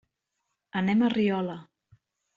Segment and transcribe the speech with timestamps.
[0.81, 1.59] Anem a Riola.